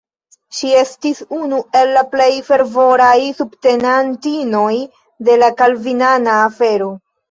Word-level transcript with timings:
Ŝi 0.59 0.69
estis 0.77 1.19
unu 1.39 1.59
el 1.81 1.93
la 1.99 2.03
plej 2.15 2.31
fervoraj 2.49 3.13
subtenantinoj 3.43 4.75
de 5.31 5.41
la 5.45 5.55
kalvinana 5.65 6.45
afero. 6.53 6.95